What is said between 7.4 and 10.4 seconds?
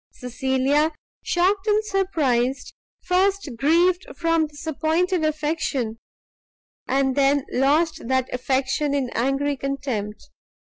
lost that affection in angry contempt.